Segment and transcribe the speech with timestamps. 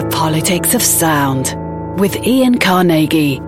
[0.00, 1.54] The Politics of Sound
[2.00, 3.38] with Ian Carnegie.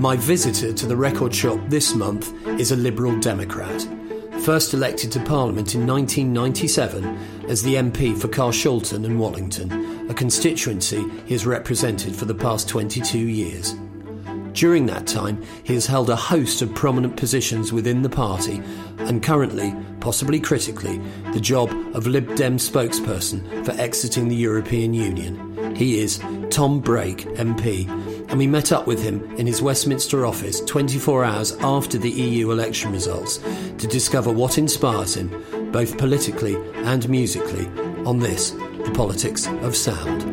[0.00, 3.86] My visitor to the record shop this month is a Liberal Democrat.
[4.40, 7.04] First elected to Parliament in 1997
[7.48, 12.68] as the MP for Carshalton and Wallington, a constituency he has represented for the past
[12.68, 13.76] 22 years.
[14.52, 18.62] During that time, he has held a host of prominent positions within the party
[18.98, 21.00] and currently, possibly critically,
[21.32, 25.74] the job of Lib Dem spokesperson for exiting the European Union.
[25.74, 26.18] He is
[26.50, 27.88] Tom Brake, MP,
[28.28, 32.50] and we met up with him in his Westminster office 24 hours after the EU
[32.50, 33.38] election results
[33.78, 37.66] to discover what inspires him, both politically and musically,
[38.04, 40.31] on this, the politics of sound.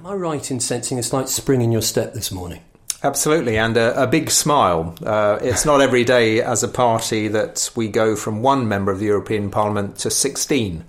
[0.00, 2.62] Am I right in sensing a slight spring in your step this morning?
[3.02, 4.94] Absolutely, and a, a big smile.
[5.04, 8.98] Uh, it's not every day as a party that we go from one member of
[8.98, 10.86] the European Parliament to 16.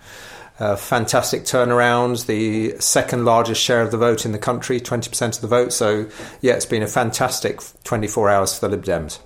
[0.61, 5.41] Uh, fantastic turnaround, the second largest share of the vote in the country, 20% of
[5.41, 5.73] the vote.
[5.73, 9.19] So, yeah, it's been a fantastic 24 hours for the Lib Dems.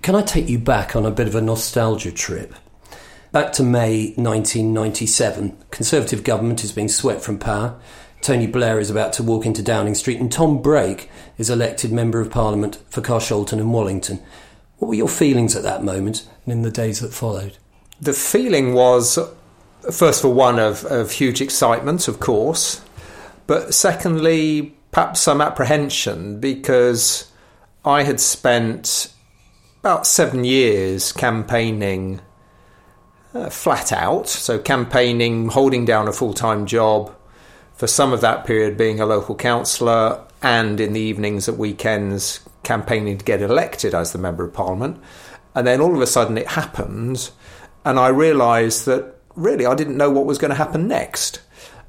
[0.00, 2.54] Can I take you back on a bit of a nostalgia trip?
[3.30, 7.78] Back to May 1997, Conservative government is being swept from power.
[8.22, 12.20] Tony Blair is about to walk into Downing Street, and Tom Brake is elected Member
[12.20, 14.22] of Parliament for Carshalton and Wallington.
[14.78, 17.58] What were your feelings at that moment and in the days that followed?
[18.00, 19.18] The feeling was,
[19.90, 22.80] first of all, one of, of huge excitement, of course,
[23.48, 27.28] but secondly, perhaps some apprehension because
[27.84, 29.12] I had spent
[29.80, 32.20] about seven years campaigning
[33.34, 37.12] uh, flat out, so campaigning, holding down a full time job
[37.82, 42.38] for some of that period being a local councillor and in the evenings at weekends
[42.62, 45.02] campaigning to get elected as the Member of Parliament.
[45.56, 47.32] And then all of a sudden it happened,
[47.84, 51.40] and I realised that really I didn't know what was going to happen next.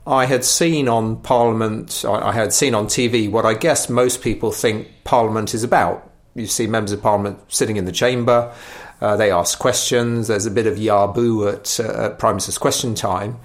[0.07, 4.51] I had seen on Parliament, I had seen on TV what I guess most people
[4.51, 6.11] think Parliament is about.
[6.33, 8.51] You see members of Parliament sitting in the chamber,
[8.99, 12.95] uh, they ask questions, there's a bit of yaboo at, uh, at Prime Minister's question
[12.95, 13.37] time.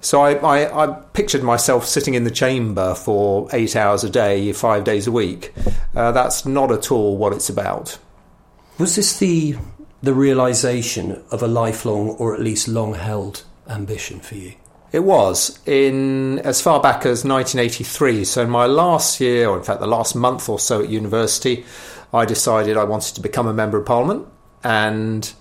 [0.00, 4.50] So I, I, I, pictured myself sitting in the chamber for eight hours a day,
[4.52, 5.52] five days a week.
[5.94, 7.98] Uh, that's not at all what it's about.
[8.78, 9.56] Was this the
[10.02, 14.54] the realization of a lifelong, or at least long held, ambition for you?
[14.92, 18.24] It was in as far back as 1983.
[18.24, 21.64] So in my last year, or in fact the last month or so at university,
[22.12, 24.26] I decided I wanted to become a member of parliament
[24.64, 25.32] and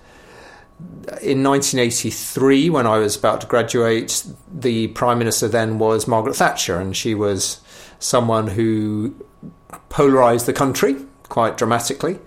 [1.21, 6.79] in 1983, when I was about to graduate, the Prime Minister then was Margaret Thatcher,
[6.79, 7.59] and she was
[7.99, 9.13] someone who
[9.89, 10.95] polarised the country
[11.27, 12.19] quite dramatically.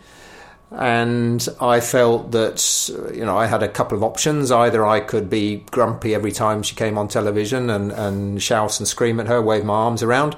[0.71, 4.51] And I felt that, you know, I had a couple of options.
[4.51, 8.89] Either I could be grumpy every time she came on television and, and shout and
[8.89, 10.35] scream at her, wave my arms around,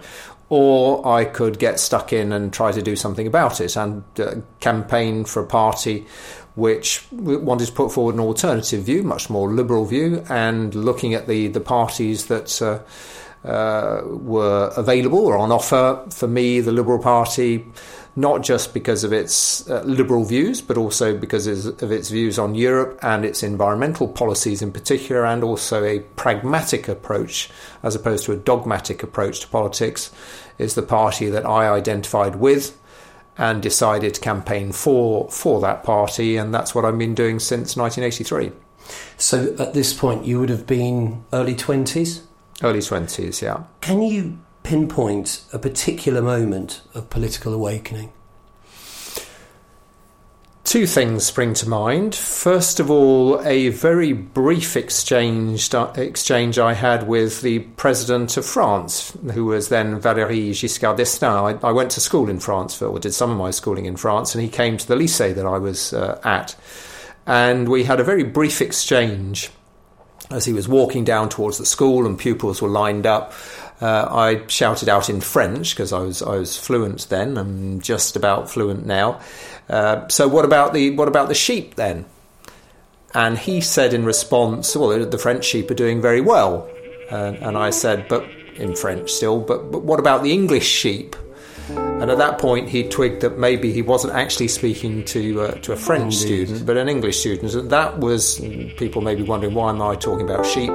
[0.49, 4.37] or I could get stuck in and try to do something about it and uh,
[4.59, 6.05] campaign for a party
[6.54, 11.26] which wanted to put forward an alternative view, much more liberal view, and looking at
[11.26, 12.78] the, the parties that uh,
[13.48, 16.03] uh, were available or on offer.
[16.10, 17.66] For me, the Liberal Party,
[18.15, 22.54] not just because of its uh, liberal views, but also because of its views on
[22.54, 27.50] Europe and its environmental policies in particular, and also a pragmatic approach
[27.82, 30.12] as opposed to a dogmatic approach to politics,
[30.56, 32.78] is the party that I identified with
[33.37, 37.77] and decided to campaign for for that party, and that's what I've been doing since
[37.77, 38.53] 1983.
[39.17, 42.22] So at this point, you would have been early 20s?
[42.62, 43.65] Early 20s, yeah.
[43.81, 48.12] Can you pinpoint a particular moment of political awakening?
[50.65, 52.15] Two things spring to mind.
[52.15, 59.13] First of all, a very brief exchange exchange I had with the president of France,
[59.35, 61.63] who was then Valéry Giscard d'Estaing.
[61.63, 64.34] I, I, went to school in France, or did some of my schooling in France,
[64.34, 66.57] and he came to the lycée that I was uh, at,
[67.27, 69.51] and we had a very brief exchange
[70.31, 73.33] as he was walking down towards the school and pupils were lined up.
[73.80, 77.36] Uh, I shouted out in French because I was I was fluent then.
[77.36, 79.21] I'm just about fluent now.
[79.68, 82.06] Uh, so what about the what about the sheep then?
[83.15, 86.68] And he said in response, well, the French sheep are doing very well.
[87.10, 91.15] And, and I said, but in French still, but, but what about the English sheep?
[91.68, 95.72] And at that point, he twigged that maybe he wasn't actually speaking to uh, to
[95.72, 97.54] a French student, but an English student.
[97.54, 98.38] And that was
[98.76, 100.71] people maybe wondering why am I talking about sheep?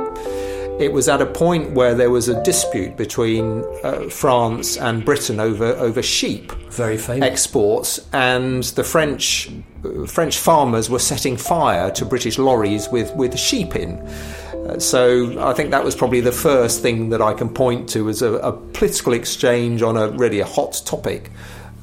[0.80, 5.40] It was at a point where there was a dispute between uh, France and Britain
[5.40, 9.52] over over sheep very famous exports, and the French
[9.84, 14.00] uh, French farmers were setting fire to British lorries with with sheep in.
[14.00, 18.08] Uh, so I think that was probably the first thing that I can point to
[18.08, 21.32] as a, a political exchange on a really a hot topic,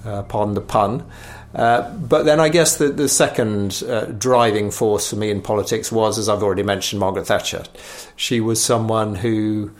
[0.06, 1.04] uh, pardon the pun.
[1.54, 5.90] Uh, but then I guess the, the second uh, driving force for me in politics
[5.90, 7.64] was, as I've already mentioned, Margaret Thatcher.
[8.14, 9.70] She was someone who,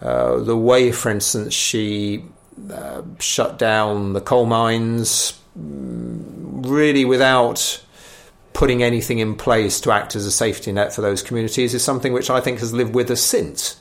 [0.00, 2.24] uh, the way, for instance, she
[2.70, 7.82] uh, shut down the coal mines, mm, really without
[8.52, 12.12] putting anything in place to act as a safety net for those communities, is something
[12.12, 13.80] which I think has lived with us since.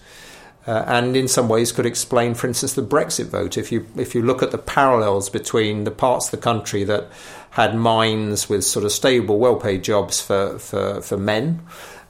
[0.68, 3.58] Uh, and in some ways could explain, for instance, the Brexit vote.
[3.58, 7.08] If you if you look at the parallels between the parts of the country that
[7.52, 11.62] had mines with sort of stable, well-paid jobs for for, for men.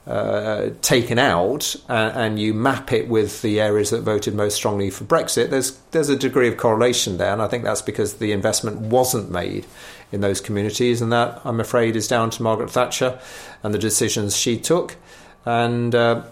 [0.06, 4.90] Uh, taken out, uh, and you map it with the areas that voted most strongly
[4.90, 5.50] for Brexit.
[5.50, 9.30] There's there's a degree of correlation there, and I think that's because the investment wasn't
[9.30, 9.66] made
[10.10, 13.20] in those communities, and that I'm afraid is down to Margaret Thatcher
[13.62, 14.96] and the decisions she took.
[15.44, 16.24] And uh,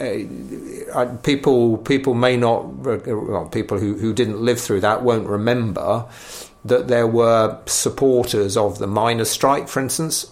[0.00, 6.06] uh, people people may not well, people who, who didn't live through that won't remember
[6.64, 10.30] that there were supporters of the miners' strike, for instance,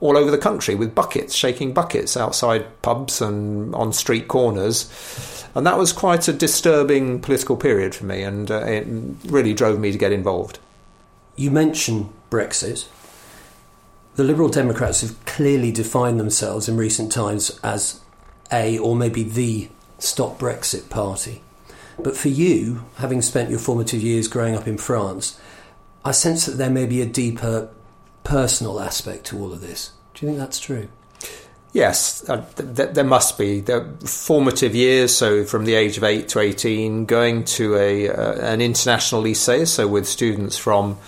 [0.00, 5.46] all over the country with buckets, shaking buckets outside pubs and on street corners.
[5.54, 8.86] And that was quite a disturbing political period for me, and uh, it
[9.26, 10.58] really drove me to get involved.
[11.36, 12.86] You mentioned Brexit.
[14.16, 18.00] The Liberal Democrats have clearly defined themselves in recent times as
[18.52, 19.68] a or maybe the
[19.98, 21.42] stop Brexit party.
[21.98, 25.38] But for you, having spent your formative years growing up in France,
[26.04, 27.70] I sense that there may be a deeper
[28.24, 29.92] personal aspect to all of this.
[30.14, 30.88] Do you think that's true?
[31.72, 33.60] Yes, uh, th- there must be.
[33.60, 38.32] The formative years, so from the age of 8 to 18, going to a uh,
[38.40, 40.98] an international lycée, so with students from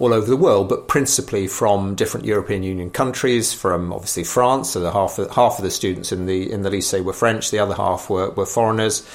[0.00, 4.70] all over the world, but principally from different European Union countries, from obviously France.
[4.70, 7.50] So the half of, half of the students in the in the lycée were French,
[7.50, 9.06] the other half were, were foreigners.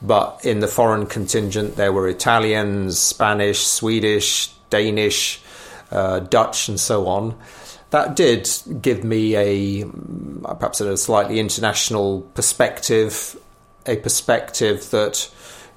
[0.00, 5.42] But in the foreign contingent, there were Italians, Spanish, Swedish, Danish,
[5.90, 7.36] uh, Dutch, and so on.
[7.90, 8.48] That did
[8.80, 9.84] give me a
[10.42, 13.36] perhaps a slightly international perspective,
[13.86, 15.28] a perspective that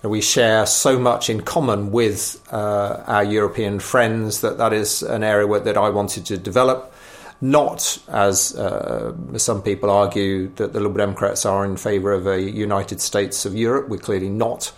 [0.09, 5.23] we share so much in common with uh, our European friends that that is an
[5.23, 6.93] area where, that I wanted to develop.
[7.39, 12.39] Not as uh, some people argue that the Liberal Democrats are in favour of a
[12.39, 13.89] United States of Europe.
[13.89, 14.71] We're clearly not.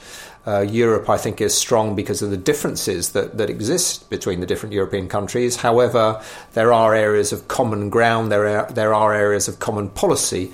[0.45, 4.45] Uh, Europe, I think, is strong because of the differences that, that exist between the
[4.45, 5.55] different European countries.
[5.55, 6.21] However,
[6.53, 10.51] there are areas of common ground, there are, there are areas of common policy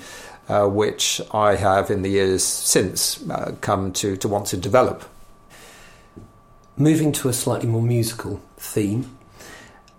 [0.50, 5.04] uh, which I have in the years since uh, come to, to want to develop.
[6.76, 9.16] Moving to a slightly more musical theme,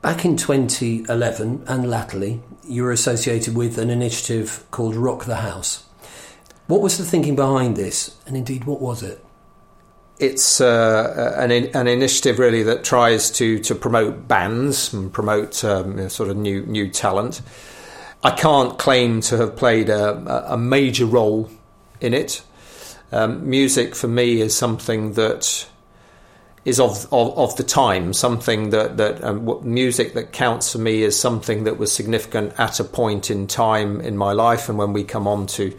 [0.01, 5.86] back in 2011 and latterly, you were associated with an initiative called Rock the House.
[6.68, 9.24] What was the thinking behind this, and indeed, what was it?
[10.19, 16.09] It's uh, an, an initiative really that tries to, to promote bands and promote um,
[16.09, 17.42] sort of new new talent.
[18.23, 21.50] I can't claim to have played a, a major role
[22.00, 22.44] in it.
[23.12, 25.68] Um, music for me is something that
[26.63, 31.01] is of, of, of the time, something that, that um, music that counts for me
[31.01, 34.69] is something that was significant at a point in time in my life.
[34.69, 35.75] And when we come on to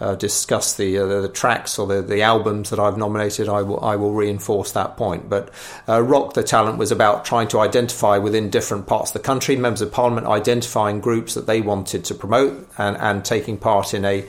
[0.00, 3.80] uh, discuss the, uh, the tracks or the, the albums that I've nominated, I will
[3.84, 5.28] I will reinforce that point.
[5.28, 5.50] But
[5.88, 9.56] uh, Rock the Talent was about trying to identify within different parts of the country,
[9.56, 14.04] members of Parliament identifying groups that they wanted to promote and, and taking part in
[14.04, 14.26] a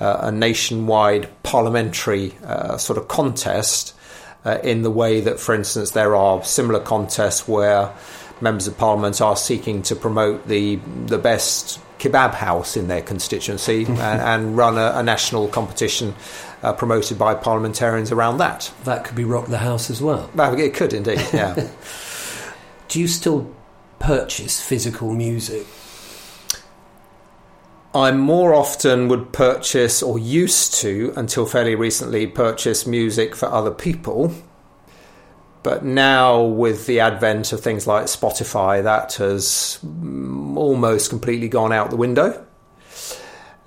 [0.00, 3.94] uh, a nationwide parliamentary uh, sort of contest.
[4.44, 7.90] Uh, in the way that, for instance, there are similar contests where
[8.42, 13.84] members of parliament are seeking to promote the the best kebab house in their constituency
[13.84, 16.14] and, and, run a, a national competition
[16.62, 18.72] uh, promoted by parliamentarians around that.
[18.84, 20.30] That could be Rock the House as well.
[20.36, 21.54] It could indeed, yeah.
[22.88, 23.52] Do you still
[23.98, 25.66] purchase physical music?
[27.94, 33.70] I more often would purchase, or used to, until fairly recently, purchase music for other
[33.70, 34.34] people.
[35.64, 41.88] But now, with the advent of things like Spotify, that has almost completely gone out
[41.88, 42.46] the window.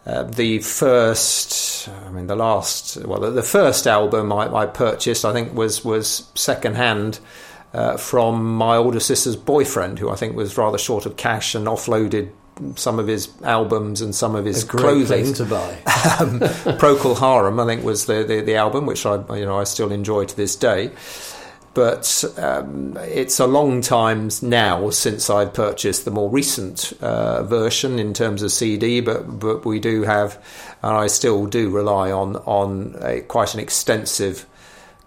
[0.05, 5.25] Uh, the first, I mean, the last, well, the, the first album I, I, purchased,
[5.25, 7.19] I think, was was secondhand
[7.73, 11.65] uh, from my older sister's boyfriend, who I think was rather short of cash and
[11.65, 12.29] offloaded
[12.75, 15.33] some of his albums and some of his clothing.
[15.33, 15.73] to buy.
[16.19, 16.41] um,
[16.77, 19.91] Procol Harum, I think, was the, the, the album, which I you know I still
[19.91, 20.91] enjoy to this day.
[21.77, 27.99] But um, it's a long time now since I've purchased the more recent uh, version
[27.99, 28.99] in terms of CD.
[28.99, 30.43] But but we do have,
[30.81, 34.47] and I still do rely on on a, quite an extensive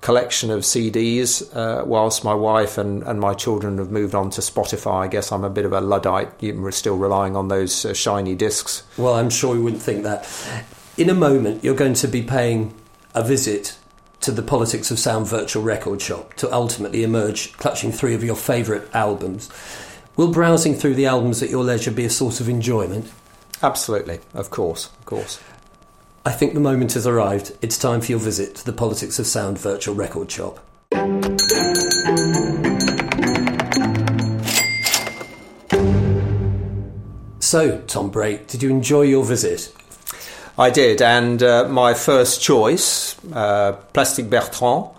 [0.01, 1.43] collection of CDs.
[1.57, 5.33] Uh, whilst my wife and, and my children have moved on to Spotify, I guess
[5.33, 6.41] I'm a bit of a luddite.
[6.41, 8.85] We're still relying on those uh, shiny discs.
[8.97, 10.25] Well, I'm sure you wouldn't think that.
[10.97, 12.75] In a moment, you're going to be paying
[13.13, 13.77] a visit
[14.21, 18.37] to the Politics of Sound virtual record shop to ultimately emerge clutching three of your
[18.37, 19.51] favourite albums.
[20.17, 23.11] Will browsing through the albums at your leisure be a source of enjoyment?
[23.63, 25.41] Absolutely, of course, of course.
[26.25, 27.57] I think the moment has arrived.
[27.63, 30.61] It's time for your visit to the Politics of Sound virtual record shop.
[37.39, 39.75] So, Tom Brake, did you enjoy your visit?
[40.61, 44.91] I did, and uh, my first choice, uh, Plastic Bertrand,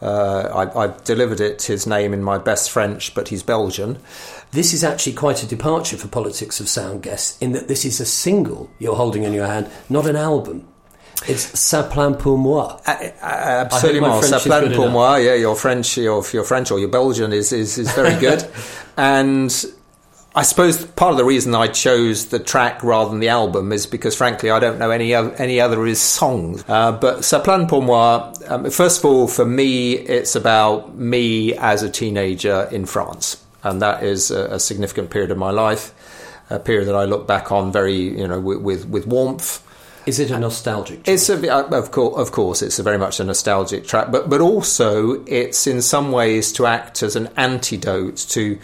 [0.00, 3.98] uh, I, I delivered it his name in my best French, but he's Belgian.
[4.52, 8.00] This is actually quite a departure for Politics of Sound guests in that this is
[8.00, 10.68] a single you're holding in your hand, not an album.
[11.26, 11.82] It's Ça
[12.16, 12.80] pour moi.
[12.86, 14.92] Uh, absolument, French ça is plaint good pour enough.
[14.92, 15.16] moi.
[15.16, 18.46] Yeah, your French, your, your French or your Belgian is is, is very good,
[18.96, 19.52] and
[20.38, 23.86] I suppose part of the reason I chose the track rather than the album is
[23.86, 26.64] because, frankly, I don't know any other, any other of his songs.
[26.68, 28.32] Uh, but Ça plane pour moi.
[28.46, 33.82] Um, first of all, for me, it's about me as a teenager in France, and
[33.82, 35.92] that is a, a significant period of my life,
[36.50, 39.64] a period that I look back on very, you know, with with, with warmth.
[40.06, 41.08] Is it a nostalgic?
[41.08, 44.30] It's a, uh, of course, of course, it's a very much a nostalgic track, but
[44.30, 48.56] but also it's in some ways to act as an antidote to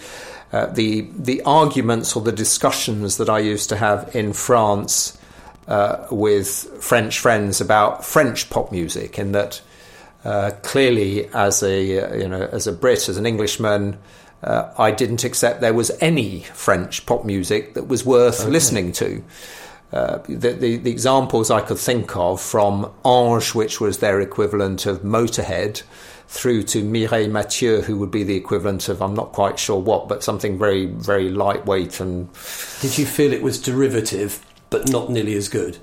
[0.54, 5.18] uh, the the arguments or the discussions that I used to have in France
[5.66, 6.48] uh, with
[6.80, 9.60] French friends about French pop music, in that
[10.24, 13.98] uh, clearly as a uh, you know as a Brit as an Englishman.
[14.44, 19.24] Uh, I didn't accept there was any French pop music that was worth listening to.
[19.92, 24.86] Uh, the, the, the examples I could think of from Ange, which was their equivalent
[24.86, 25.82] of Motorhead,
[26.28, 30.08] through to Mireille Mathieu, who would be the equivalent of I'm not quite sure what,
[30.08, 32.28] but something very, very lightweight and
[32.80, 35.78] Did you feel it was derivative, but not nearly as good?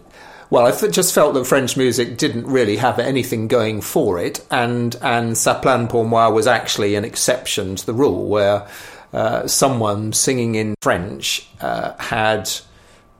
[0.52, 4.96] well, I just felt that French music didn't really have anything going for it, and
[5.02, 8.68] and Ça plane pour moi was actually an exception to the rule, where
[9.14, 12.52] uh, someone singing in French uh, had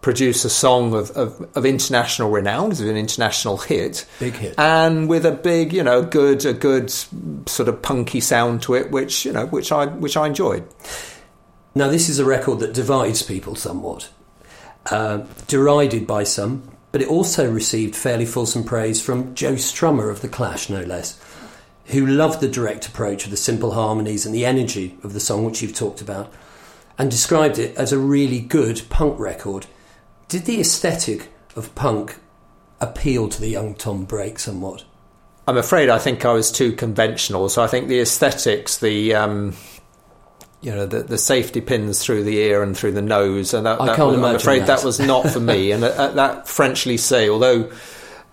[0.02, 4.56] produced a song of, of, of international renown, an international hit, Big hit.
[4.58, 8.92] and with a big, you know, good a good sort of punky sound to it,
[8.92, 10.68] which you know, which I which I enjoyed.
[11.74, 14.10] Now, this is a record that divides people somewhat,
[14.90, 20.22] uh, derided by some, but it also received fairly fulsome praise from Joe Strummer of
[20.22, 21.18] The Clash, no less,
[21.86, 25.46] who loved the direct approach of the simple harmonies and the energy of the song,
[25.46, 26.34] which you've talked about,
[26.98, 29.68] and described it as a really good punk record.
[30.32, 32.16] Did the aesthetic of punk
[32.80, 34.86] appeal to the young Tom Brake somewhat?
[35.46, 37.50] I'm afraid I think I was too conventional.
[37.50, 39.54] So I think the aesthetics, the um,
[40.62, 43.82] you know, the, the safety pins through the ear and through the nose, and that,
[43.82, 44.68] I that can't was- I'm afraid that.
[44.68, 44.86] that.
[44.86, 45.72] was not for me.
[45.74, 47.70] and at that French lycée, although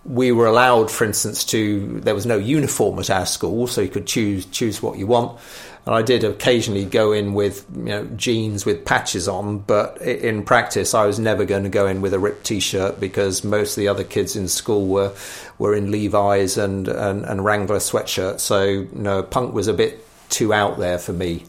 [0.05, 3.89] we were allowed, for instance, to there was no uniform at our school, so you
[3.89, 5.37] could choose choose what you want.
[5.89, 10.43] And I did occasionally go in with you know jeans with patches on, but in
[10.43, 13.81] practice, I was never going to go in with a ripped T-shirt because most of
[13.81, 15.15] the other kids in school were
[15.57, 18.41] were in Levi's and and, and Wrangler sweatshirts.
[18.41, 21.45] So you know, punk was a bit too out there for me.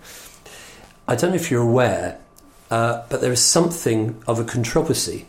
[1.06, 2.18] I don't know if you're aware,
[2.70, 5.26] uh, but there is something of a controversy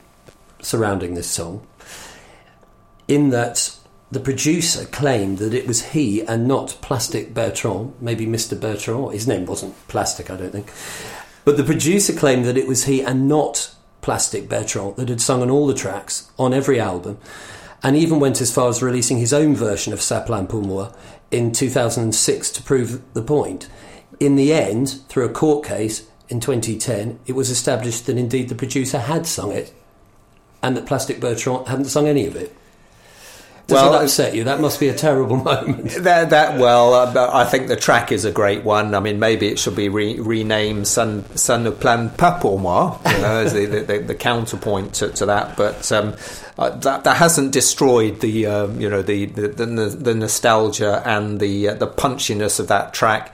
[0.61, 1.67] surrounding this song,
[3.09, 3.75] in that
[4.11, 8.59] the producer claimed that it was he and not Plastic Bertrand, maybe Mr.
[8.59, 9.13] Bertrand.
[9.13, 10.71] His name wasn't Plastic, I don't think.
[11.45, 15.41] But the producer claimed that it was he and not Plastic Bertrand that had sung
[15.41, 17.19] on all the tracks, on every album,
[17.81, 20.91] and even went as far as releasing his own version of Ça plane pour moi
[21.31, 23.69] in 2006 to prove the point.
[24.19, 28.55] In the end, through a court case in 2010, it was established that indeed the
[28.55, 29.73] producer had sung it
[30.61, 32.55] and that Plastic Bertrand hadn't sung any of it.
[33.67, 34.43] Does Well, that upset you?
[34.43, 35.91] That must be a terrible moment.
[36.03, 38.93] That, that well, uh, I think the track is a great one.
[38.95, 42.97] I mean, maybe it should be re- renamed "Sun Sun ne plane pas pour moi,"
[43.05, 45.55] you know, as the, the, the counterpoint to, to that.
[45.55, 46.15] But um,
[46.57, 51.39] uh, that that hasn't destroyed the um, you know the, the the the nostalgia and
[51.39, 53.33] the uh, the punchiness of that track.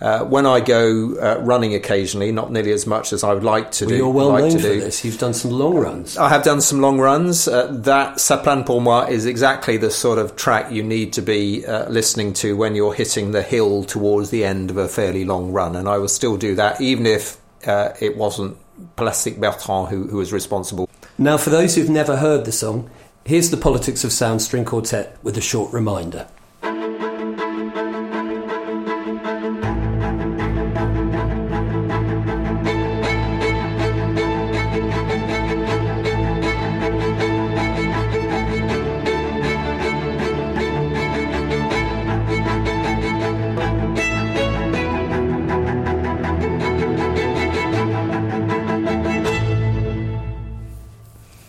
[0.00, 3.70] Uh, when I go uh, running occasionally, not nearly as much as I would like
[3.72, 3.96] to well, do.
[3.96, 4.80] You're well like known to for do.
[4.80, 5.04] this.
[5.04, 6.18] You've done some long runs.
[6.18, 7.48] I have done some long runs.
[7.48, 11.22] Uh, that Ça plane pour moi is exactly the sort of track you need to
[11.22, 15.24] be uh, listening to when you're hitting the hill towards the end of a fairly
[15.24, 15.74] long run.
[15.76, 18.58] And I will still do that, even if uh, it wasn't
[18.96, 20.88] Plastic Bertrand who, who was responsible.
[21.18, 22.90] Now, for those who've never heard the song,
[23.24, 26.28] here's the Politics of Sound String Quartet with a short reminder.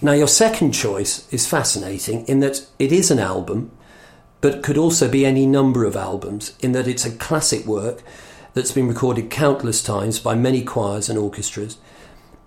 [0.07, 3.71] Now, your second choice is fascinating in that it is an album,
[4.39, 8.01] but could also be any number of albums, in that it's a classic work
[8.53, 11.77] that's been recorded countless times by many choirs and orchestras.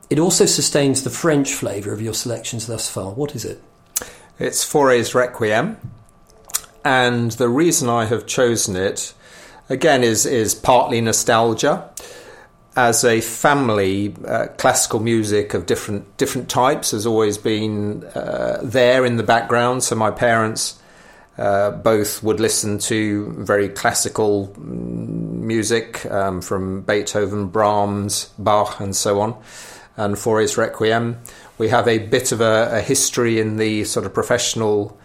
[0.09, 3.13] It also sustains the French flavour of your selections thus far.
[3.13, 3.63] What is it?
[4.39, 5.77] It's Fauré's Requiem,
[6.83, 9.13] and the reason I have chosen it,
[9.69, 11.91] again, is, is partly nostalgia
[12.77, 19.05] as a family, uh, classical music of different different types has always been uh, there
[19.05, 19.83] in the background.
[19.83, 20.81] So my parents
[21.37, 28.95] uh, both would listen to very classical mm, music um, from Beethoven, Brahms, Bach, and
[28.95, 29.43] so on.
[29.97, 31.19] And Fauré's Requiem,
[31.59, 34.97] we have a bit of a, a history in the sort of professional.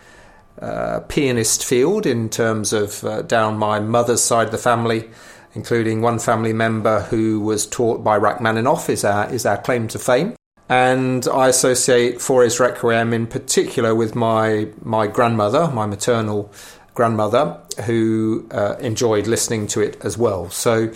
[0.62, 5.10] Uh, pianist field in terms of uh, down my mother's side of the family,
[5.56, 10.00] including one family member who was taught by Rachmaninoff, is our, is our claim to
[10.00, 10.36] fame.
[10.68, 16.52] And I associate Fauré's Requiem in particular with my, my grandmother, my maternal
[16.96, 20.50] grandmother, who uh, enjoyed listening to it as well.
[20.50, 20.92] So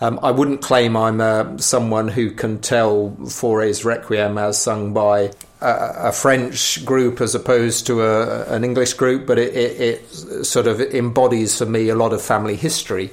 [0.00, 5.32] um, I wouldn't claim I'm uh, someone who can tell Fauré's Requiem as sung by
[5.60, 10.44] a, a French group as opposed to a, an English group, but it, it, it
[10.44, 13.10] sort of embodies for me a lot of family history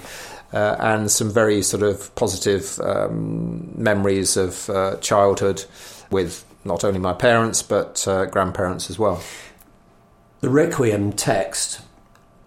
[0.54, 5.66] uh, and some very sort of positive um, memories of uh, childhood
[6.12, 9.22] with not only my parents but uh, grandparents as well.
[10.42, 11.82] The Requiem text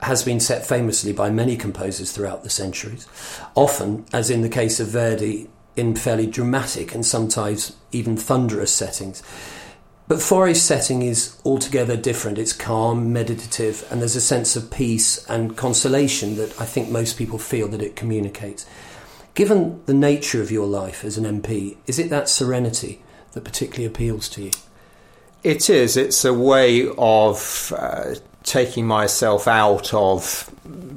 [0.03, 3.09] has been set famously by many composers throughout the centuries,
[3.55, 9.23] often, as in the case of Verdi, in fairly dramatic and sometimes even thunderous settings.
[10.09, 12.39] But Fauré's setting is altogether different.
[12.39, 17.19] It's calm, meditative, and there's a sense of peace and consolation that I think most
[17.19, 18.65] people feel that it communicates.
[19.35, 23.85] Given the nature of your life as an MP, is it that serenity that particularly
[23.85, 24.51] appeals to you?
[25.45, 25.99] It is.
[25.99, 30.51] It's a way of uh, taking myself out of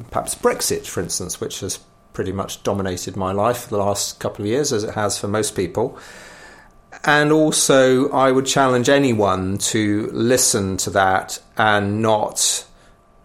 [0.10, 1.80] perhaps Brexit, for instance, which has
[2.14, 5.28] pretty much dominated my life for the last couple of years, as it has for
[5.28, 6.00] most people.
[7.04, 12.66] And also, I would challenge anyone to listen to that and not,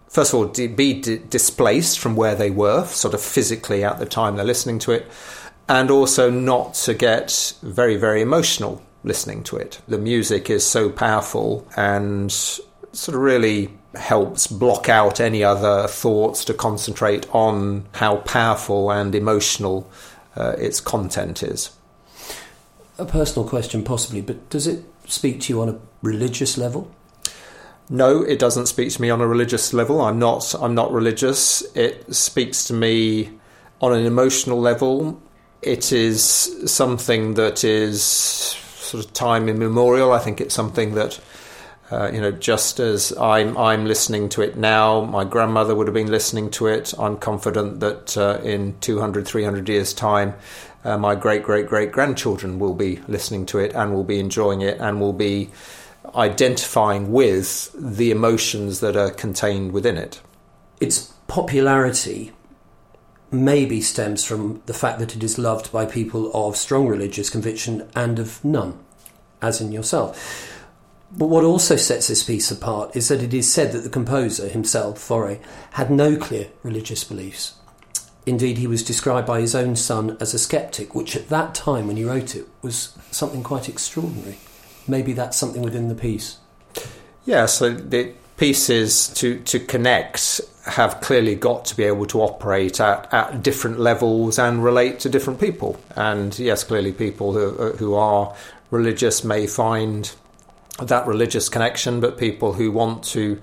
[0.07, 4.35] first of all, be displaced from where they were, sort of physically at the time
[4.35, 5.05] they're listening to it,
[5.69, 9.81] and also not to get very, very emotional listening to it.
[9.87, 16.45] The music is so powerful and sort of really helps block out any other thoughts
[16.45, 19.89] to concentrate on how powerful and emotional
[20.35, 21.71] uh, its content is.
[22.99, 26.91] A personal question, possibly, but does it speak to you on a religious level?
[27.89, 30.01] No, it doesn't speak to me on a religious level.
[30.01, 30.53] I'm not.
[30.59, 31.61] I'm not religious.
[31.75, 33.31] It speaks to me
[33.81, 35.21] on an emotional level.
[35.61, 36.23] It is
[36.65, 40.11] something that is sort of time immemorial.
[40.11, 41.19] I think it's something that
[41.89, 45.93] uh, you know, just as I'm I'm listening to it now, my grandmother would have
[45.93, 46.93] been listening to it.
[46.99, 50.33] I'm confident that uh, in 200, 300 years' time,
[50.87, 54.61] uh, my great great great grandchildren will be listening to it and will be enjoying
[54.61, 55.49] it and will be
[56.15, 60.21] identifying with the emotions that are contained within it.
[60.79, 62.31] Its popularity
[63.29, 67.89] maybe stems from the fact that it is loved by people of strong religious conviction
[67.93, 68.79] and of none,
[69.41, 70.53] as in yourself.
[71.11, 74.47] But what also sets this piece apart is that it is said that the composer
[74.47, 77.55] himself, Fauré, had no clear religious beliefs.
[78.27, 81.87] Indeed, he was described by his own son as a skeptic, which at that time
[81.87, 84.37] when he wrote it was something quite extraordinary.
[84.85, 86.37] Maybe that's something within the piece.
[87.25, 92.81] Yeah, so the pieces to, to connect have clearly got to be able to operate
[92.81, 95.79] at, at different levels and relate to different people.
[95.95, 98.35] And yes, clearly people who, who are
[98.71, 100.13] religious may find
[100.81, 103.41] that religious connection, but people who want to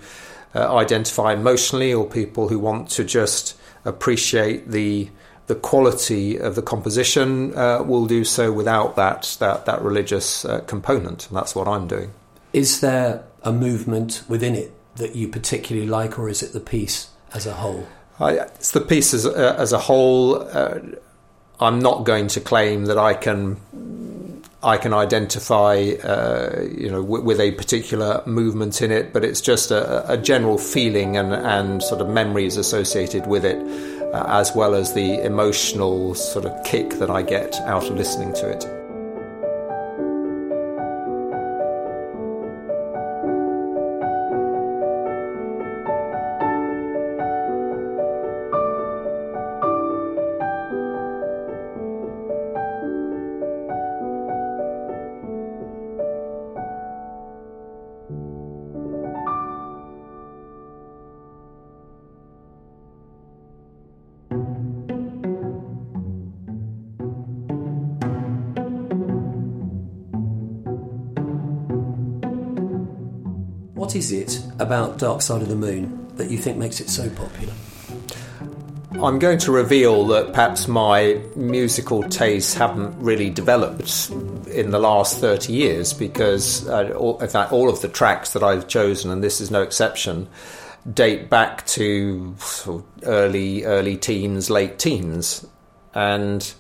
[0.55, 5.11] uh, identify emotionally or people who want to just appreciate the
[5.47, 10.61] the quality of the composition uh, will do so without that that, that religious uh,
[10.61, 11.29] component.
[11.29, 12.13] And that's what I'm doing.
[12.53, 17.09] Is there a movement within it that you particularly like, or is it the piece
[17.35, 17.87] as a whole?
[18.21, 20.37] I, it's the piece as, uh, as a whole.
[20.37, 20.79] Uh,
[21.61, 23.57] I'm not going to claim that I can
[24.65, 29.41] I can identify, uh, you know, w- with a particular movement in it, but it's
[29.41, 33.59] just a, a general feeling and, and sort of memories associated with it,
[34.15, 38.33] uh, as well as the emotional sort of kick that I get out of listening
[38.35, 38.84] to it.
[73.85, 77.11] What is it about Dark Side of the Moon that you think makes it so
[77.11, 77.53] popular?
[78.93, 84.09] I'm going to reveal that perhaps my musical tastes haven't really developed
[84.49, 88.43] in the last 30 years because, uh, all, in fact, all of the tracks that
[88.43, 90.31] I've chosen, and this is no exception,
[90.91, 92.35] date back to
[93.03, 95.47] early, early teens, late teens.
[95.93, 96.55] And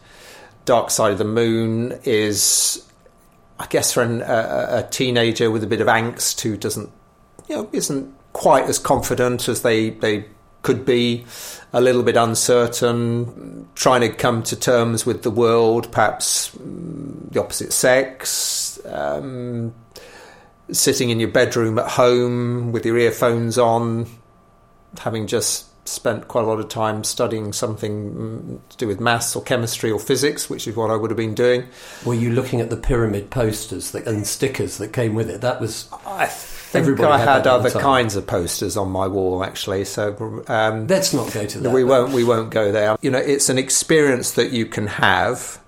[0.66, 2.87] Dark Side of the Moon is,
[3.58, 6.90] I guess, for an, a, a teenager with a bit of angst who doesn't,
[7.48, 10.26] you know, isn't quite as confident as they, they
[10.62, 11.24] could be
[11.72, 17.40] a little bit uncertain, trying to come to terms with the world, perhaps mm, the
[17.40, 19.74] opposite sex, um,
[20.72, 24.07] sitting in your bedroom at home with your earphones on,
[24.98, 29.37] having just spent quite a lot of time studying something mm, to do with maths
[29.37, 31.68] or chemistry or physics, which is what I would have been doing.
[32.07, 35.42] Were you looking at the pyramid posters that, and stickers that came with it?
[35.42, 35.88] That was.
[36.07, 36.33] I
[36.74, 39.44] think Everybody I had had that all the other kinds of posters on my wall
[39.44, 39.84] actually.
[39.84, 41.70] So um, Let's not go to that.
[41.70, 42.12] we won't.
[42.12, 42.96] We won't go there.
[43.00, 45.60] You know, it's an experience that you can have.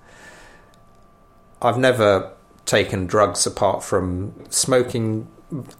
[1.62, 2.32] I've never
[2.64, 5.28] taken drugs apart from smoking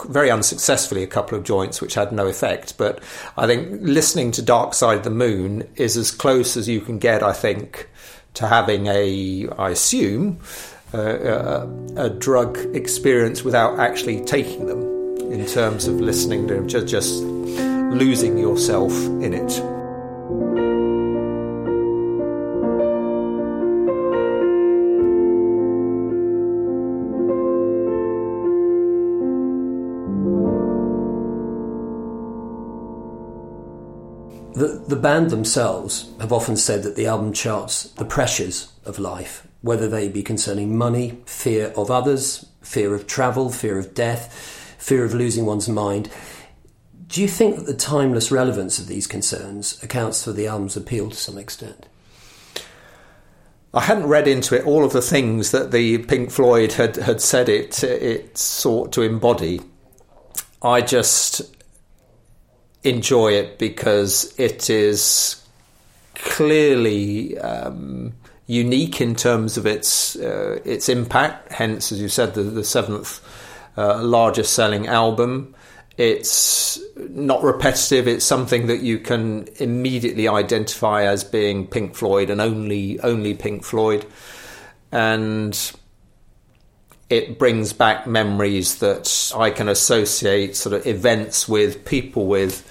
[0.09, 3.03] very unsuccessfully a couple of joints which had no effect but
[3.37, 7.01] i think listening to dark side of the moon is as close as you can
[7.01, 7.91] get i think
[8.33, 10.39] to having a i assume
[10.95, 14.96] uh, a, a drug experience without actually taking them
[15.41, 19.49] in terms of listening to just, just losing yourself in it.
[34.55, 39.47] The, the band themselves have often said that the album charts the pressures of life,
[39.61, 44.56] whether they be concerning money, fear of others, fear of travel, fear of death,
[44.87, 46.09] fear of losing one's mind.
[47.09, 51.11] Do you think that the timeless relevance of these concerns accounts for the album's appeal
[51.11, 51.87] to some extent?
[53.75, 57.21] I hadn't read into it all of the things that the Pink Floyd had, had
[57.21, 59.61] said it it sought to embody.
[60.63, 61.43] I just
[62.85, 65.45] enjoy it because it is
[66.15, 68.13] clearly um,
[68.47, 71.53] unique in terms of its uh, its impact.
[71.53, 73.21] Hence, as you said, the, the seventh
[73.77, 75.55] uh, largest selling album.
[75.97, 78.07] It's not repetitive.
[78.07, 83.65] It's something that you can immediately identify as being Pink Floyd and only only Pink
[83.65, 84.05] Floyd,
[84.93, 85.73] and
[87.09, 92.67] it brings back memories that I can associate sort of events with, people with,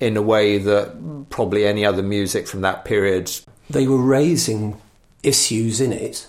[0.00, 3.30] in a way that probably any other music from that period.
[3.70, 4.80] They were raising
[5.22, 6.26] issues in it,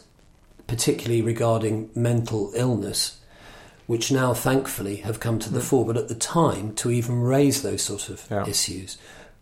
[0.67, 3.16] particularly regarding mental illness,
[3.87, 5.65] which now thankfully have come to the hmm.
[5.65, 5.85] fore.
[5.85, 8.45] But at the time, to even raise those sort of Yeah.
[8.45, 8.97] issues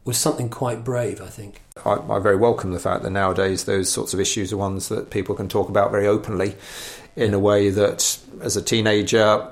[0.06, 1.62] was something quite brave, I think.
[1.84, 5.10] I, I very welcome the fact that nowadays those sorts of issues are ones that
[5.10, 6.56] people can talk about very openly
[7.16, 9.52] in a way that as a teenager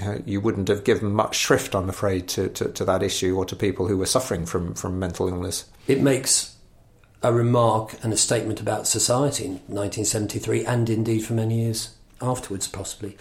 [0.00, 3.44] you, you wouldn't have given much shrift, I'm afraid, to, to, to that issue or
[3.44, 5.66] to people who were suffering from, from mental illness.
[5.86, 6.56] It makes
[7.22, 12.66] a remark and a statement about society in 1973 and indeed for many years afterwards,
[12.66, 13.16] possibly.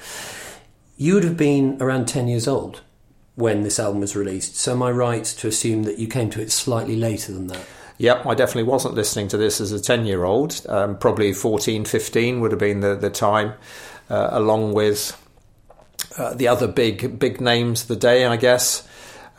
[0.98, 2.82] You would have been around 10 years old
[3.36, 6.42] when this album was released, so am I right to assume that you came to
[6.42, 7.66] it slightly later than that?
[7.98, 10.62] Yep, I definitely wasn't listening to this as a 10 year old.
[10.68, 13.54] Um, probably 14, 15 would have been the, the time,
[14.10, 15.18] uh, along with
[16.18, 18.88] uh, the other big big names of the day, I guess.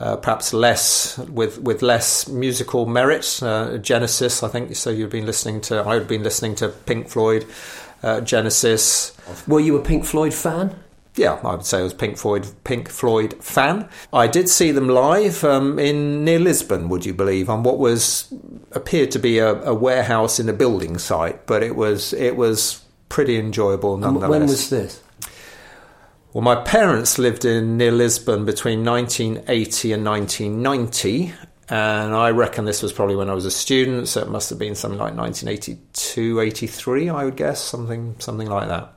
[0.01, 3.41] uh, perhaps less with with less musical merit.
[3.43, 4.75] Uh, Genesis, I think.
[4.75, 5.85] So you've been listening to.
[5.87, 7.47] I've been listening to Pink Floyd,
[8.03, 9.12] uh, Genesis.
[9.47, 10.75] Were you a Pink Floyd fan?
[11.14, 13.88] Yeah, I would say I was Pink Floyd Pink Floyd fan.
[14.12, 16.88] I did see them live um, in near Lisbon.
[16.88, 18.33] Would you believe on what was
[18.72, 22.83] appeared to be a, a warehouse in a building site, but it was it was
[23.11, 24.31] pretty enjoyable nonetheless.
[24.31, 25.03] when was this?
[26.33, 31.35] Well, my parents lived in near Lisbon between 1980 and 1990,
[31.68, 34.59] and I reckon this was probably when I was a student, so it must have
[34.59, 38.91] been something like 1982, 83, I would guess, something something like that.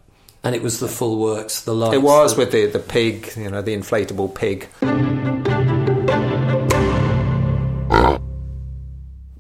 [0.45, 1.95] And it was the full works, the lights.
[1.95, 4.69] It was with the the pig, you know, the inflatable pig.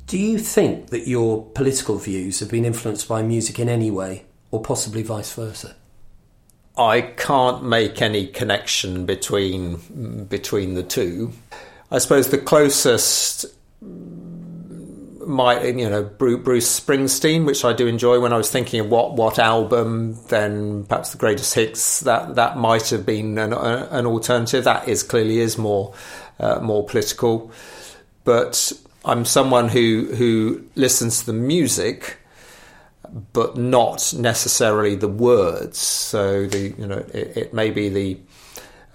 [0.07, 4.25] Do you think that your political views have been influenced by music in any way,
[4.49, 5.75] or possibly vice versa?
[6.75, 11.33] I can't make any connection between between the two.
[11.91, 13.45] I suppose the closest
[15.25, 18.19] my you know Bru- Bruce Springsteen, which I do enjoy.
[18.19, 22.57] When I was thinking of what what album, then perhaps the greatest hits that that
[22.57, 24.63] might have been an, an alternative.
[24.63, 25.93] That is clearly is more
[26.39, 27.51] uh, more political,
[28.23, 28.71] but
[29.03, 32.17] I'm someone who who listens to the music
[33.33, 35.77] but not necessarily the words.
[35.77, 38.19] So the you know it, it may be the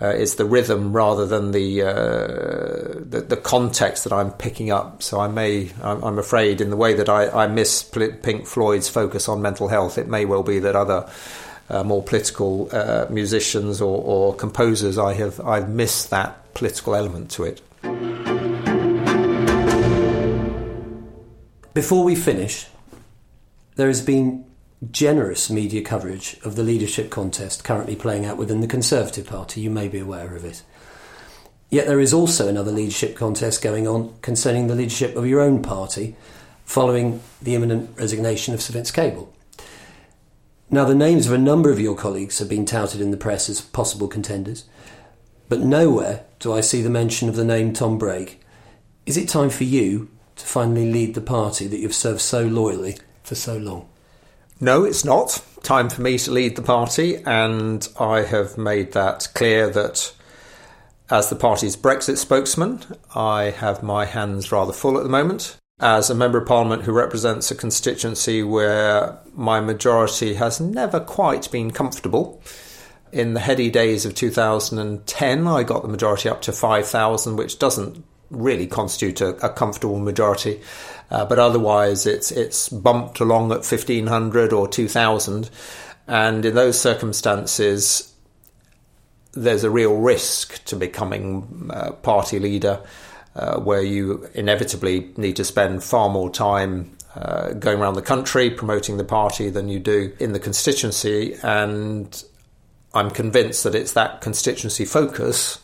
[0.03, 5.03] uh, it's the rhythm rather than the, uh, the the context that I'm picking up.
[5.03, 8.89] So I may I'm, I'm afraid in the way that I, I miss Pink Floyd's
[8.89, 11.11] focus on mental health, it may well be that other.
[11.69, 17.31] Uh, more political uh, musicians or, or composers, I have I've missed that political element
[17.31, 17.63] to it.
[21.73, 22.67] Before we finish,
[23.77, 24.50] there has been
[24.88, 29.61] generous media coverage of the leadership contest currently playing out within the Conservative Party.
[29.61, 30.62] You may be aware of it.
[31.69, 35.62] Yet there is also another leadership contest going on concerning the leadership of your own
[35.62, 36.16] party
[36.64, 39.33] following the imminent resignation of Sir Vince Cable.
[40.71, 43.49] Now, the names of a number of your colleagues have been touted in the press
[43.49, 44.64] as possible contenders,
[45.49, 48.40] but nowhere do I see the mention of the name Tom Brake.
[49.05, 52.99] Is it time for you to finally lead the party that you've served so loyally
[53.25, 53.88] for so long?
[54.62, 55.42] No, it's not.
[55.62, 60.12] Time for me to lead the party, and I have made that clear that
[61.09, 62.83] as the party's Brexit spokesman,
[63.14, 65.57] I have my hands rather full at the moment.
[65.81, 71.51] As a Member of Parliament who represents a constituency where my majority has never quite
[71.51, 72.42] been comfortable,
[73.12, 78.05] in the heady days of 2010, I got the majority up to 5,000, which doesn't
[78.31, 80.61] really constitute a, a comfortable majority.
[81.11, 85.51] Uh, but otherwise, it's it's bumped along at 1,500 or 2,000.
[86.07, 88.12] And in those circumstances,
[89.33, 92.81] there's a real risk to becoming uh, party leader,
[93.35, 98.51] uh, where you inevitably need to spend far more time uh, going around the country
[98.51, 101.37] promoting the party than you do in the constituency.
[101.43, 102.23] And
[102.95, 105.61] I'm convinced that it's that constituency focus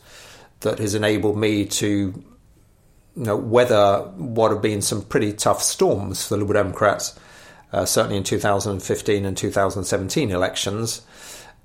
[0.60, 2.24] that has enabled me to
[3.16, 7.18] you know, weather what have been some pretty tough storms for the Liberal Democrats,
[7.72, 11.00] uh, certainly in 2015 and 2017 elections.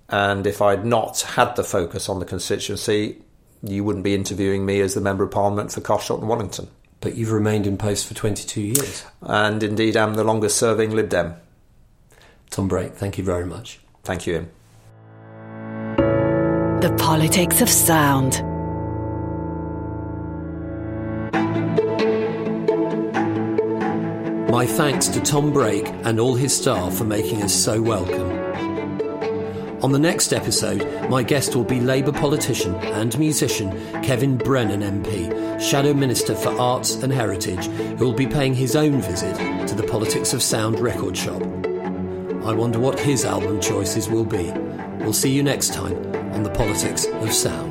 [0.08, 3.22] And if I'd not had the focus on the constituency,
[3.64, 6.70] you wouldn't be interviewing me as the Member of Parliament for Carshalton and Wallington.
[7.02, 9.06] But you've remained in post for 22 years.
[9.22, 11.36] And indeed, am the longest serving Lib Dem.
[12.50, 13.80] Tom Brake, thank you very much.
[14.04, 14.52] Thank you, Ian.
[16.82, 18.51] The politics of sound.
[24.52, 28.30] My thanks to Tom Brake and all his staff for making us so welcome.
[29.82, 33.72] On the next episode, my guest will be Labour politician and musician
[34.04, 39.00] Kevin Brennan MP, Shadow Minister for Arts and Heritage, who will be paying his own
[39.00, 39.38] visit
[39.70, 41.42] to the Politics of Sound record shop.
[42.44, 44.52] I wonder what his album choices will be.
[45.00, 45.96] We'll see you next time
[46.34, 47.71] on the Politics of Sound.